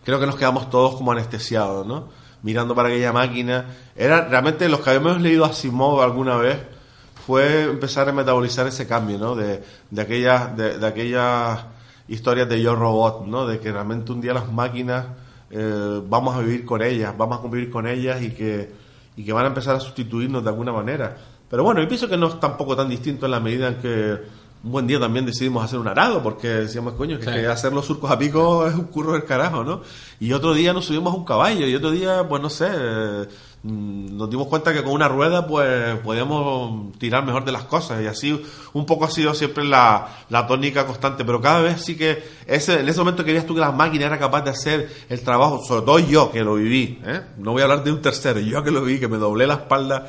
[0.05, 2.21] creo que nos quedamos todos como anestesiados, ¿no?
[2.42, 3.66] Mirando para aquella máquina.
[3.96, 5.48] Era realmente los que habíamos leído
[6.00, 6.59] alguna vez
[7.26, 9.35] fue empezar a metabolizar ese cambio, ¿no?
[9.35, 11.64] De, de aquellas de, aquellas
[12.09, 13.46] historias de Yo Robot, ¿no?
[13.46, 15.07] De que realmente un día las máquinas
[15.50, 18.83] eh, vamos a vivir con ellas, vamos a convivir con ellas y que
[19.16, 21.16] y que van a empezar a sustituirnos de alguna manera.
[21.48, 24.18] Pero bueno, yo pienso que no es tampoco tan distinto en la medida en que
[24.64, 28.11] un buen día también decidimos hacer un arado, porque decíamos, coño, que, hacer los surcos
[28.11, 29.83] a pico es un curro del carajo, ¿no?
[30.20, 32.68] Y otro día nos subimos a un caballo, y otro día, pues no sé,
[33.64, 38.03] mm, nos dimos cuenta que con una rueda, pues podíamos tirar mejor de las cosas,
[38.03, 38.40] y así
[38.72, 42.81] un poco ha sido siempre la, la tónica constante, pero cada vez sí que ese,
[42.81, 45.85] en ese momento querías tú que la máquina era capaz de hacer el trabajo, sobre
[45.85, 47.20] todo yo que lo viví, ¿eh?
[47.37, 49.55] No voy a hablar de un tercero, yo que lo viví, que me doblé la
[49.55, 50.07] espalda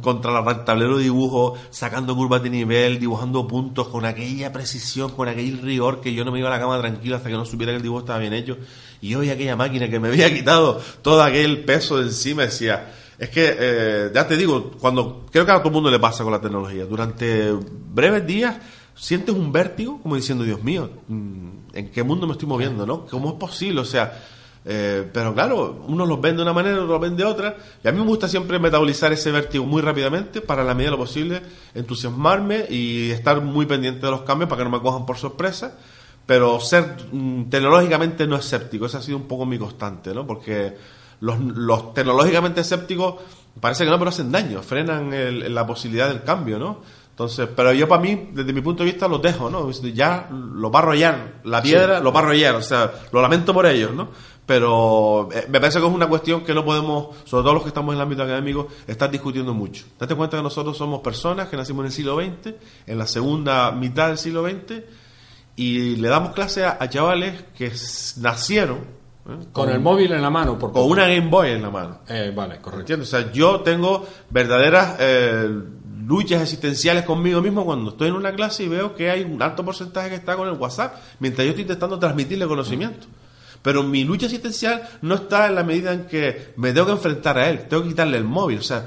[0.00, 5.28] contra el tablero de dibujo, sacando curvas de nivel, dibujando puntos con aquella precisión, con
[5.28, 7.72] aquel rigor que yo no me iba a la cama tranquilo hasta que no supiera
[7.72, 8.56] que el dibujo estaba bien hecho.
[9.02, 13.28] Y hoy aquella máquina que me había quitado todo aquel peso de encima decía, es
[13.28, 16.32] que, eh, ya te digo, cuando creo que a todo el mundo le pasa con
[16.32, 18.56] la tecnología, durante breves días
[18.94, 22.86] sientes un vértigo como diciendo, Dios mío, mm, ¿en qué mundo me estoy moviendo?
[22.86, 23.04] ¿no?
[23.06, 23.80] ¿Cómo es posible?
[23.80, 24.18] O sea,
[24.70, 27.56] eh, pero claro, uno los ven de una manera, otros los ven de otra.
[27.82, 30.96] Y a mí me gusta siempre metabolizar ese vértigo muy rápidamente para, la medida de
[30.98, 31.40] lo posible,
[31.74, 35.78] entusiasmarme y estar muy pendiente de los cambios para que no me cojan por sorpresa.
[36.26, 40.26] Pero ser mm, tecnológicamente no escéptico, esa ha sido un poco mi constante, ¿no?
[40.26, 40.76] Porque
[41.20, 43.14] los, los tecnológicamente escépticos
[43.58, 45.10] parece que no, pero hacen daño, frenan
[45.54, 46.82] la posibilidad del cambio, ¿no?
[47.18, 49.68] Entonces, pero yo para mí, desde mi punto de vista, los dejo, ¿no?
[49.70, 53.52] Ya lo va a arrollar, la piedra lo va a arrollar, o sea, lo lamento
[53.52, 54.10] por ellos, ¿no?
[54.48, 57.68] Pero eh, me parece que es una cuestión que no podemos, sobre todo los que
[57.68, 59.84] estamos en el ámbito académico, estar discutiendo mucho.
[59.98, 62.54] Date cuenta que nosotros somos personas que nacimos en el siglo XX,
[62.86, 64.84] en la segunda mitad del siglo XX,
[65.54, 67.70] y le damos clase a, chavales que
[68.22, 68.78] nacieron
[69.28, 69.48] ¿eh?
[69.52, 71.98] con, el móvil en la mano, por con una Game Boy en la mano.
[72.08, 72.94] Eh, vale, correcto.
[73.02, 75.46] O sea, yo tengo verdaderas eh,
[76.06, 79.62] luchas existenciales conmigo mismo cuando estoy en una clase y veo que hay un alto
[79.62, 83.08] porcentaje que está con el WhatsApp, mientras yo estoy intentando transmitirle conocimiento.
[83.62, 87.38] Pero mi lucha existencial no está en la medida en que me tengo que enfrentar
[87.38, 88.58] a él, tengo que quitarle el móvil.
[88.58, 88.86] O sea,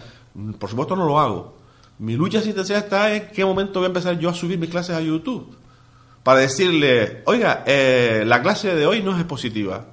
[0.58, 1.58] por supuesto no lo hago.
[2.00, 4.96] Mi lucha existencial está en qué momento voy a empezar yo a subir mis clases
[4.96, 5.56] a YouTube.
[6.24, 9.86] Para decirle, oiga, eh, la clase de hoy no es expositiva.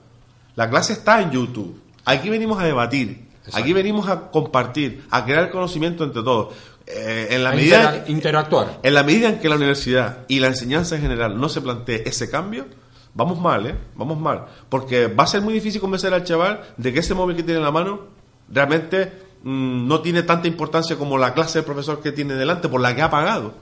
[0.57, 1.81] La clase está en YouTube.
[2.05, 3.29] Aquí venimos a debatir.
[3.53, 6.55] Aquí venimos a compartir, a crear conocimiento entre todos.
[6.87, 8.81] Eh, en la medida interactuar.
[8.83, 12.03] En la medida en que la universidad y la enseñanza en general no se plantee
[12.07, 12.67] ese cambio,
[13.15, 13.77] vamos mal, ¿eh?
[13.95, 14.47] Vamos mal.
[14.69, 17.59] Porque va a ser muy difícil convencer al chaval de que ese móvil que tiene
[17.59, 18.01] en la mano
[18.49, 22.81] realmente mm, no tiene tanta importancia como la clase del profesor que tiene delante, por
[22.81, 23.55] la que ha pagado.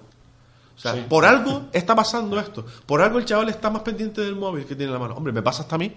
[0.76, 2.66] O sea, por algo está pasando esto.
[2.84, 5.14] Por algo el chaval está más pendiente del móvil que tiene en la mano.
[5.14, 5.96] Hombre, me pasa hasta a mí.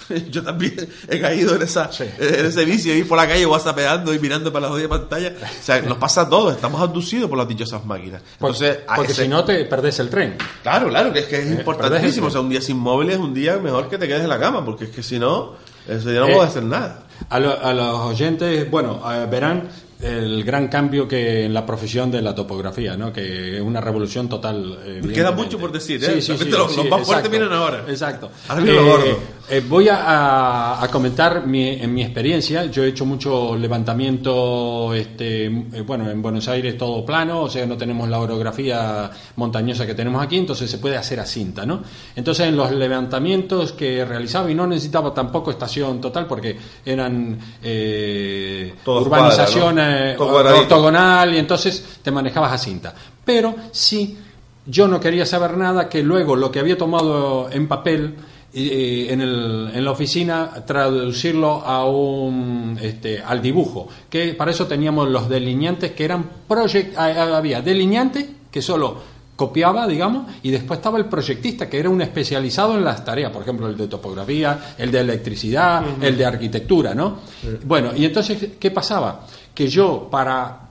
[0.30, 4.18] Yo también he caído en, esa, en ese vicio, ir por la calle whatsappeando y
[4.18, 5.32] mirando para la jodida pantalla.
[5.42, 8.22] O sea, nos pasa a todos, estamos abducidos por las dichosas máquinas.
[8.32, 10.36] Entonces, porque si no te perdés el tren.
[10.62, 12.28] Claro, claro, que es que es eh, importantísimo.
[12.28, 14.38] O sea, un día sin móviles es un día mejor que te quedes en la
[14.38, 15.54] cama, porque es que si no,
[15.86, 17.04] eso ya no puede hacer nada.
[17.28, 19.68] A, a, los oyentes, bueno, verán
[20.00, 23.12] el gran cambio que en la profesión de la topografía, ¿no?
[23.12, 24.78] que es una revolución total.
[24.84, 26.20] Eh, Queda mucho por decir, ¿eh?
[26.20, 27.84] Sí, sí, los, más fuertes vienen ahora.
[27.88, 28.30] Exacto.
[28.48, 29.18] Ahora eh, gordo.
[29.50, 32.66] Eh, voy a, a, comentar mi, en mi experiencia.
[32.66, 37.64] Yo he hecho mucho levantamiento, este, eh, bueno, en Buenos Aires todo plano, o sea,
[37.64, 41.82] no tenemos la orografía montañosa que tenemos aquí, entonces se puede hacer a cinta, ¿no?
[42.14, 48.74] Entonces, en los levantamientos que realizaba, y no necesitaba tampoco estación total, porque eran eh,
[48.84, 52.94] urbanizaciones ortogonal, y entonces te manejabas a cinta.
[53.24, 54.18] Pero sí,
[54.66, 58.14] yo no quería saber nada que luego lo que había tomado en papel
[58.52, 65.08] en, el, en, la oficina traducirlo a un este, al dibujo que para eso teníamos
[65.08, 71.04] los delineantes que eran project había delineante que solo copiaba, digamos, y después estaba el
[71.04, 74.98] proyectista, que era un especializado en las tareas, por ejemplo, el de topografía, el de
[74.98, 77.18] electricidad, el de arquitectura, ¿no?
[77.64, 79.24] Bueno, y entonces, ¿qué pasaba?
[79.54, 80.67] Que yo, para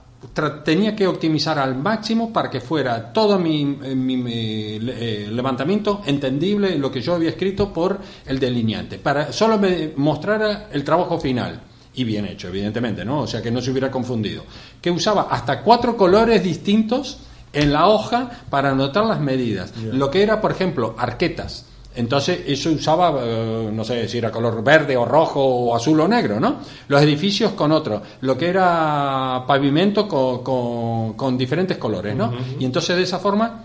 [0.64, 6.90] tenía que optimizar al máximo para que fuera todo mi, eh, eh, levantamiento entendible lo
[6.90, 11.60] que yo había escrito por el delineante, para solo me mostrara el trabajo final.
[11.94, 13.22] Y bien hecho, evidentemente, ¿no?
[13.22, 14.44] O sea, que no se hubiera confundido.
[14.80, 17.18] Que usaba hasta cuatro colores distintos
[17.52, 19.72] en la hoja para anotar las medidas.
[19.76, 21.66] Lo que era, por ejemplo, arquetas
[21.98, 26.06] entonces eso usaba, eh, no sé si era color verde o rojo o azul o
[26.06, 26.58] negro, ¿no?
[26.86, 32.32] Los edificios con otro, lo que era pavimento con, con, diferentes colores, ¿no?
[32.58, 33.64] Y entonces de esa forma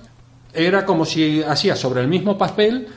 [0.51, 2.87] era como si hacía sobre el mismo papel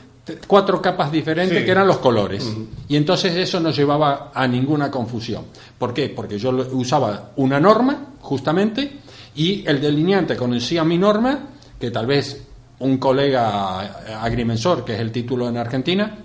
[0.47, 2.57] cuatro capas diferentes que eran los colores.
[2.89, 5.45] Y entonces eso no llevaba a ninguna confusión.
[5.79, 6.09] ¿Por qué?
[6.09, 8.91] Porque yo usaba una norma, justamente,
[9.35, 11.41] y el delineante conocía mi norma,
[11.79, 12.43] que tal vez
[12.79, 16.19] un colega agrimensor, que es el título en Argentina,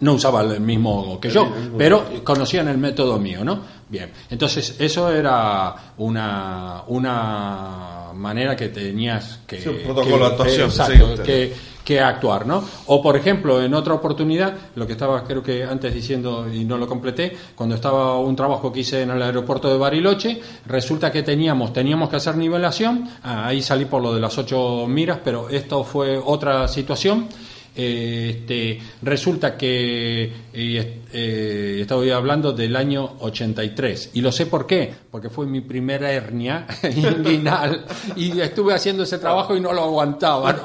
[0.00, 3.60] no usaba el mismo que yo, pero conocían el método mío, ¿no?
[3.88, 9.58] Bien, entonces eso era una, una manera que tenías que...
[9.58, 11.18] protocolo de actuación.
[11.24, 11.52] que,
[11.86, 12.64] que actuar, ¿no?
[12.86, 16.76] O por ejemplo, en otra oportunidad, lo que estaba creo que antes diciendo y no
[16.78, 21.22] lo completé, cuando estaba un trabajo que hice en el aeropuerto de Bariloche, resulta que
[21.22, 25.48] teníamos teníamos que hacer nivelación, ah, ahí salí por lo de las ocho miras, pero
[25.48, 27.28] esto fue otra situación.
[27.76, 35.28] Este, resulta que eh, estoy hablando del año 83 y lo sé por qué, porque
[35.28, 37.84] fue mi primera hernia inguinal
[38.16, 40.56] y estuve haciendo ese trabajo y no lo aguantaba.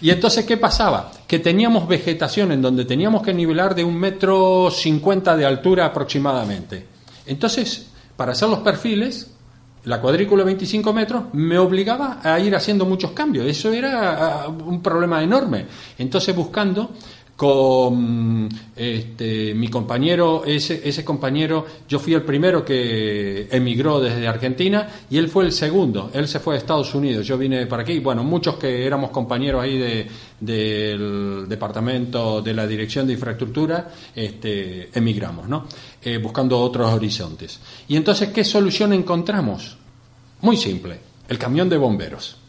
[0.00, 1.12] Y entonces, ¿qué pasaba?
[1.26, 6.86] Que teníamos vegetación en donde teníamos que nivelar de un metro cincuenta de altura aproximadamente.
[7.26, 9.31] Entonces, para hacer los perfiles,
[9.84, 13.46] la cuadrícula de 25 metros me obligaba a ir haciendo muchos cambios.
[13.46, 15.66] Eso era ah, un problema enorme.
[15.98, 16.90] Entonces, buscando
[17.42, 24.88] con este, mi compañero, ese, ese compañero, yo fui el primero que emigró desde Argentina
[25.10, 27.98] y él fue el segundo, él se fue a Estados Unidos, yo vine para aquí,
[27.98, 30.06] bueno, muchos que éramos compañeros ahí de,
[30.38, 35.66] del departamento de la Dirección de Infraestructura, este, emigramos, ¿no?
[36.00, 37.58] Eh, buscando otros horizontes.
[37.88, 39.76] Y entonces, ¿qué solución encontramos?
[40.42, 40.96] Muy simple,
[41.28, 42.41] el camión de bomberos.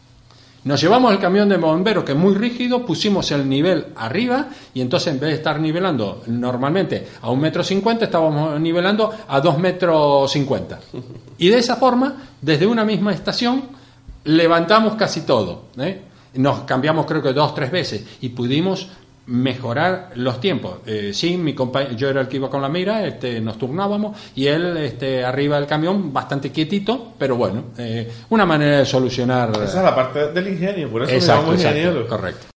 [0.64, 4.80] Nos llevamos el camión de bomberos que es muy rígido, pusimos el nivel arriba y
[4.80, 9.58] entonces en vez de estar nivelando normalmente a un metro cincuenta, estábamos nivelando a dos
[9.58, 10.80] metros cincuenta.
[11.36, 13.62] Y de esa forma, desde una misma estación,
[14.24, 15.64] levantamos casi todo.
[15.76, 16.00] ¿eh?
[16.34, 18.88] Nos cambiamos creo que dos, tres veces y pudimos
[19.26, 20.78] mejorar los tiempos.
[20.86, 21.54] Eh, sí, mi
[21.96, 25.56] yo era el que iba con la mira, este, nos turnábamos y él este, arriba
[25.56, 29.50] del camión bastante quietito, pero bueno, eh, una manera de solucionar.
[29.50, 32.06] Esa es la parte del ingenio, por eso exacto, ingeniero.
[32.06, 32.53] Correcto.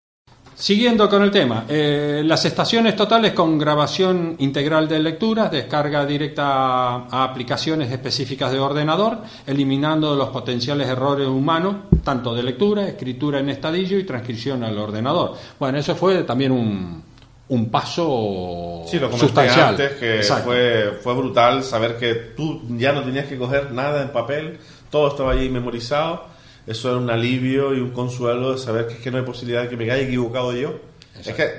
[0.60, 6.46] Siguiendo con el tema, eh, las estaciones totales con grabación integral de lecturas, descarga directa
[6.46, 13.50] a, aplicaciones específicas de ordenador, eliminando los potenciales errores humanos, tanto de lectura, escritura en
[13.50, 15.36] estadillo y transcripción al ordenador.
[15.60, 17.04] Bueno, eso fue también un,
[17.50, 19.70] un paso sí, lo sustancial.
[19.70, 24.10] antes que fue, fue brutal saber que tú ya no tenías que coger nada en
[24.10, 24.58] papel,
[24.90, 26.36] todo estaba allí memorizado
[26.68, 29.64] eso es un alivio y un consuelo de saber que es que no hay posibilidad
[29.64, 30.76] de que me haya equivocado yo.
[31.18, 31.50] Es que,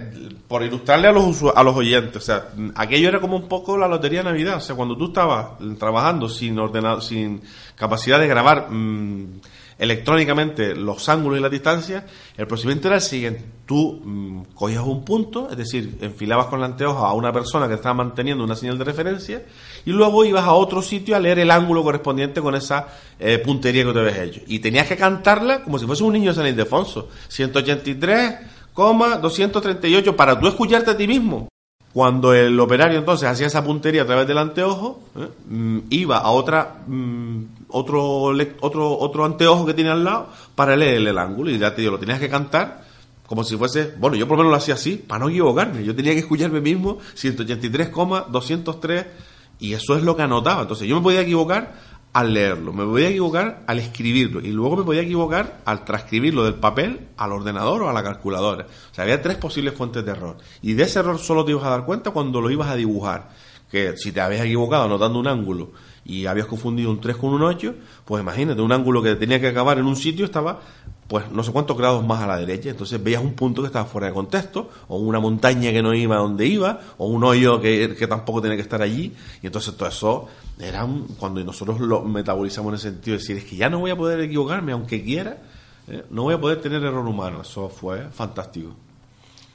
[0.46, 3.88] por ilustrarle a los, a los oyentes, o sea, aquello era como un poco la
[3.88, 4.58] lotería de Navidad.
[4.58, 7.42] O sea, cuando tú estabas trabajando sin ordenado, sin
[7.74, 9.40] capacidad de grabar mm,
[9.78, 12.04] electrónicamente los ángulos y las distancias,
[12.36, 13.44] el procedimiento era el siguiente.
[13.64, 17.74] Tú mm, cogías un punto, es decir, enfilabas con la anteojo a una persona que
[17.74, 19.44] estaba manteniendo una señal de referencia
[19.86, 22.88] y luego ibas a otro sitio a leer el ángulo correspondiente con esa
[23.18, 24.40] eh, puntería que te habías hecho.
[24.46, 27.08] Y tenías que cantarla como si fuese un niño de San Ildefonso.
[27.28, 31.48] 183,238 para tú escucharte a ti mismo.
[31.92, 35.28] Cuando el operario entonces hacía esa puntería a través del anteojo, ¿eh?
[35.48, 41.06] mm, iba a otra mm, otro otro otro anteojo que tiene al lado para leer
[41.06, 42.88] el ángulo y ya te digo, lo tenías que cantar
[43.28, 45.84] como si fuese, bueno, yo por lo menos lo hacía así, para no equivocarme.
[45.84, 49.06] Yo tenía que escucharme mismo 183,203
[49.60, 50.62] y eso es lo que anotaba.
[50.62, 51.74] Entonces yo me podía equivocar
[52.12, 56.54] al leerlo, me podía equivocar al escribirlo y luego me podía equivocar al transcribirlo del
[56.54, 58.64] papel al ordenador o a la calculadora.
[58.64, 60.38] O sea, había tres posibles fuentes de error.
[60.62, 63.28] Y de ese error solo te ibas a dar cuenta cuando lo ibas a dibujar.
[63.70, 65.72] Que si te habías equivocado anotando un ángulo
[66.08, 69.48] y habías confundido un 3 con un 8, pues imagínate, un ángulo que tenía que
[69.48, 70.60] acabar en un sitio estaba
[71.08, 73.86] pues no sé cuántos grados más a la derecha, entonces veías un punto que estaba
[73.86, 78.06] fuera de contexto, o una montaña que no iba donde iba, o un hoyo que,
[78.06, 80.86] tampoco tenía que estar allí, y entonces todo eso era
[81.18, 83.96] cuando nosotros lo metabolizamos en el sentido de decir, es que ya no voy a
[83.96, 85.38] poder equivocarme aunque quiera,
[85.88, 86.04] ¿eh?
[86.10, 88.74] no voy a poder tener error humano, eso fue fantástico.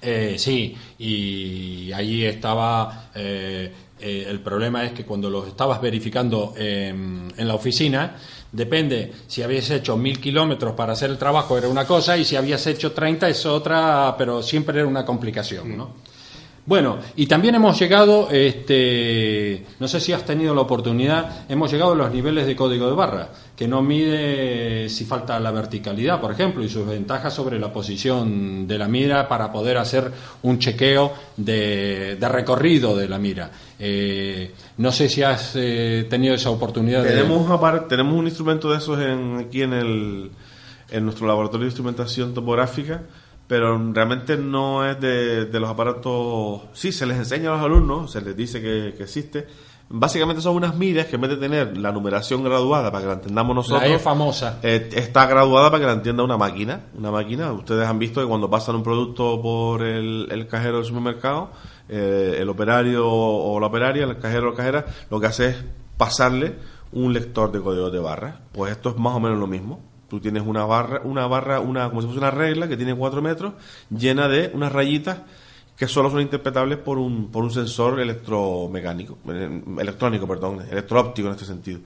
[0.06, 6.54] Eh, sí, y allí estaba eh, eh, el problema es que cuando lo estabas verificando
[6.58, 8.18] en la oficina,
[8.52, 12.36] depende, si habías hecho mil kilómetros para hacer el trabajo era una cosa y si
[12.36, 15.92] habías hecho 30 es otra, pero siempre era una complicación, ¿no?
[16.66, 21.92] Bueno, y también hemos llegado, este, no sé si has tenido la oportunidad, hemos llegado
[21.92, 26.32] a los niveles de código de barra, que no mide si falta la verticalidad, por
[26.32, 30.10] ejemplo, y sus ventajas sobre la posición de la mira para poder hacer
[30.44, 33.52] un chequeo de, recorrido de la mira.
[33.78, 37.04] Eh, no sé si has eh, tenido esa oportunidad.
[37.04, 40.32] Tenemos, tenemos un instrumento de esos en, aquí en, el,
[40.90, 43.02] en nuestro laboratorio de instrumentación topográfica
[43.48, 46.62] pero realmente no es de, los aparatos.
[46.74, 49.48] Sí, se les enseña a los alumnos, se les dice que, existe.
[49.90, 53.14] Básicamente son unas miras que en vez de tener la numeración graduada para que la
[53.14, 54.60] entendamos nosotros, la famosa.
[54.64, 56.86] Eh, está graduada para que la entienda una máquina.
[56.98, 57.52] Una máquina.
[57.52, 61.52] Ustedes han visto que cuando pasan un producto por el, cajero del supermercado,
[61.90, 65.58] eh, el operario o la operaria, el cajero o la cajera, lo que hace es
[65.98, 66.56] pasarle
[66.94, 68.36] un lector de código de barras.
[68.54, 71.90] Pues esto es más o menos lo mismo Tú tienes una barra, una barra, una,
[71.90, 73.54] como si fuese una regla que tiene cuatro metros,
[73.90, 75.22] llena de unas rayitas
[75.76, 81.34] que solo son interpretables por un, por un sensor electromecánico, eh, electrónico, perdón, electroóptico en
[81.34, 81.80] este sentido.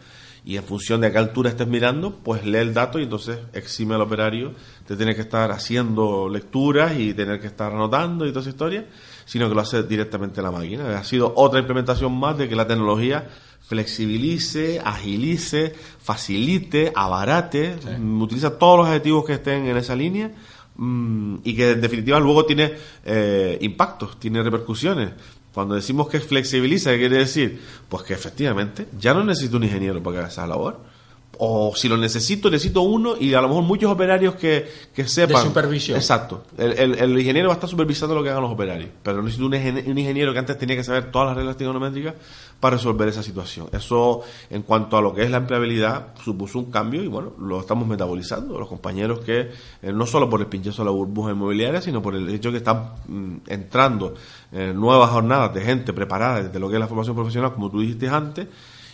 [0.43, 3.39] Y en función de a qué altura estés mirando, pues lee el dato y entonces
[3.53, 4.51] exime al operario
[4.89, 8.87] de tener que estar haciendo lecturas y tener que estar anotando y toda esa historia,
[9.27, 10.97] sino que lo hace directamente la máquina.
[10.97, 13.27] Ha sido otra implementación más de que la tecnología
[13.59, 20.31] flexibilice, agilice, facilite, abarate, mm, utiliza todos los adjetivos que estén en esa línea
[20.77, 25.11] mm, y que en definitiva luego tiene eh, impactos, tiene repercusiones.
[25.53, 27.59] Cuando decimos que flexibiliza, ¿qué quiere decir?
[27.89, 30.96] Pues que efectivamente ya no necesito un ingeniero para que haga esa labor
[31.39, 35.43] o si lo necesito, necesito uno y a lo mejor muchos operarios que, que sepan.
[35.43, 35.97] De supervisión.
[35.97, 36.43] Exacto.
[36.57, 39.53] El, el, ingeniero va a estar supervisando lo que hagan los operarios, pero necesito un,
[39.53, 42.15] un ingeniero que antes tenía que saber todas las reglas trigonométricas
[42.59, 43.67] para resolver esa situación.
[43.71, 47.59] Eso, en cuanto a lo que es la empleabilidad, supuso un cambio y bueno, lo
[47.59, 48.57] estamos metabolizando.
[48.57, 52.15] Los compañeros que, eh, no solo por el pinchazo de la burbuja inmobiliaria, sino por
[52.15, 54.15] el hecho que están mm, entrando
[54.51, 57.79] en nuevas jornadas de gente preparada desde lo que es la formación profesional, como tú
[57.79, 58.47] dijiste antes,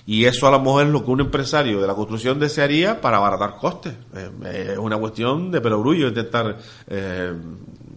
[0.05, 3.17] Y eso a lo mejor es lo que un empresario de la construcción desearía para
[3.17, 3.93] abaratar costes.
[4.13, 7.33] Eh, es una cuestión de perogrullo intentar eh,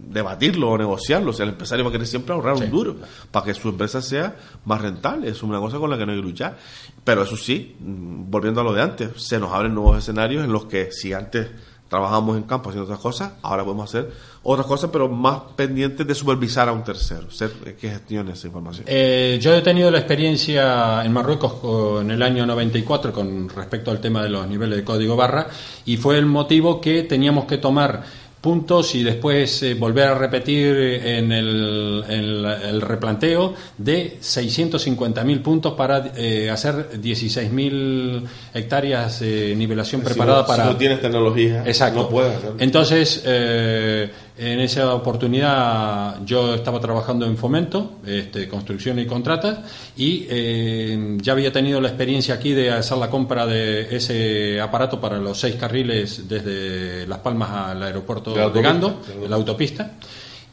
[0.09, 1.31] debatirlo o negociarlo.
[1.31, 2.95] O sea, el empresario va a querer siempre ahorrar un duro
[3.29, 5.29] para que su empresa sea más rentable.
[5.29, 6.57] Es una cosa con la que no hay que luchar.
[7.03, 10.51] Pero eso sí, mm, volviendo a lo de antes, se nos abren nuevos escenarios en
[10.53, 11.47] los que si antes
[11.89, 14.11] trabajamos en campo haciendo otras cosas, ahora podemos hacer
[14.43, 18.85] otras cosas, pero más pendientes de supervisar a un tercero, ser que gestione esa información.
[18.87, 23.99] Eh, yo he tenido la experiencia en Marruecos en el año 94 con respecto al
[23.99, 25.47] tema de los niveles de código barra
[25.85, 28.03] y fue el motivo que teníamos que tomar
[28.47, 36.13] puntos y después eh, volver a repetir en el, el, replanteo de 650.000 puntos para
[36.15, 38.23] eh, hacer 16.000
[38.53, 40.63] hectáreas de nivelación preparada para...
[40.63, 42.03] Si no tienes tecnología, Exacto.
[42.03, 42.55] no puedes hacerlo.
[42.59, 49.59] Entonces, eh, en esa oportunidad yo estaba trabajando en fomento, este, construcción y contratas,
[49.95, 55.01] y eh, ya había tenido la experiencia aquí de hacer la compra de ese aparato
[55.01, 59.93] para los seis carriles desde Las Palmas al aeropuerto de, Gando, la autopista,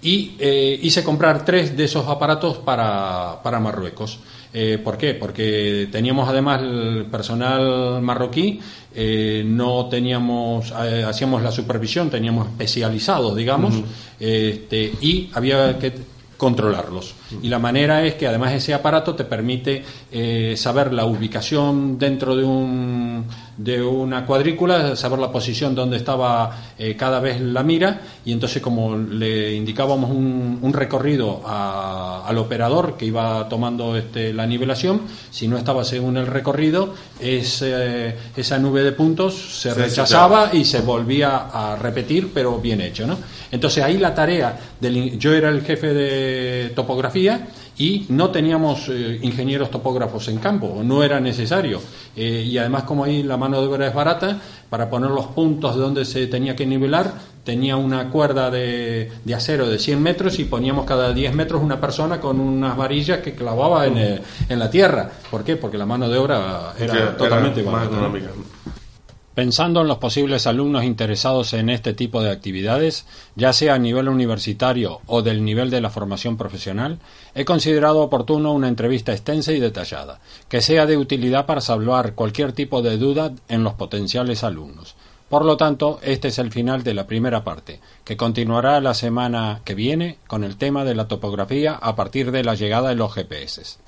[0.04, 4.20] y eh, hice comprar tres de esos aparatos para, para Marruecos.
[4.52, 5.14] Eh, ¿Por qué?
[5.14, 8.60] Porque teníamos además el personal marroquí,
[8.94, 13.74] eh, no teníamos, eh, hacíamos la supervisión, teníamos especializados, digamos,
[14.20, 15.92] este, y había que
[16.36, 17.14] controlarlos.
[17.42, 19.82] Y la manera es que además ese aparato te permite
[20.12, 23.24] eh, saber la ubicación dentro de, un,
[23.56, 28.60] de una cuadrícula, saber la posición donde estaba eh, cada vez la mira y entonces
[28.60, 35.02] como le indicábamos un, un recorrido a- al operador que iba tomando este, la nivelación,
[35.30, 40.64] si no estaba según el recorrido, ese- esa nube de puntos se Se rechazaba y
[40.64, 43.18] se volvía a repetir, pero bien hecho, ¿no?
[43.50, 47.46] Entonces ahí la tarea del yo era el jefe de topografía
[47.76, 51.80] y no teníamos eh, ingenieros topógrafos en campo, no era necesario.
[52.16, 54.38] Eh, y además como ahí la mano de obra es barata,
[54.70, 57.12] para poner los puntos de donde se tenía que nivelar,
[57.44, 61.80] tenía una cuerda de, de acero de 100 metros y poníamos cada 10 metros una
[61.80, 65.10] persona con unas varillas que clavaba en, el- en la tierra.
[65.30, 65.56] ¿Por qué?
[65.56, 68.28] Porque la mano de obra era, totalmente más económica.
[69.34, 73.04] Pensando en los posibles alumnos interesados en este tipo de actividades,
[73.34, 77.00] ya sea a nivel universitario o del nivel de la formación profesional,
[77.34, 82.52] he considerado oportuno una entrevista extensa y detallada, que sea de utilidad para salvar cualquier
[82.52, 84.94] tipo de duda en los potenciales alumnos.
[85.28, 89.62] Por lo tanto, este es el final de la primera parte, que continuará la semana
[89.64, 93.12] que viene con el tema de la topografía a partir de la llegada de los
[93.12, 93.78] GPS.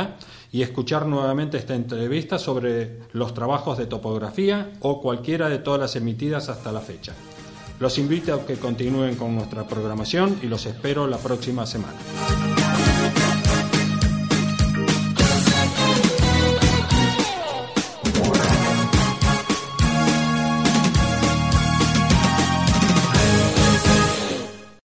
[0.50, 5.94] y escuchar nuevamente esta entrevista sobre los trabajos de topografía o cualquiera de todas las
[5.94, 7.12] emitidas hasta la fecha.
[7.78, 11.98] Los invito a que continúen con nuestra programación y los espero la próxima semana.